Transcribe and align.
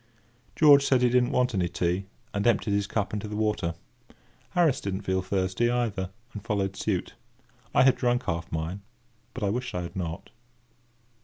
George 0.55 0.83
said 0.83 1.03
he 1.03 1.11
didn't 1.11 1.29
want 1.29 1.53
any 1.53 1.69
tea, 1.69 2.05
and 2.33 2.47
emptied 2.47 2.71
his 2.73 2.87
cup 2.87 3.13
into 3.13 3.27
the 3.27 3.35
water. 3.35 3.75
Harris 4.53 4.81
did 4.81 4.95
not 4.95 5.05
feel 5.05 5.21
thirsty, 5.21 5.69
either, 5.69 6.09
and 6.33 6.43
followed 6.43 6.75
suit. 6.75 7.13
I 7.75 7.83
had 7.83 7.97
drunk 7.97 8.23
half 8.23 8.51
mine, 8.51 8.81
but 9.35 9.43
I 9.43 9.51
wished 9.51 9.75
I 9.75 9.83
had 9.83 9.95
not. 9.95 10.31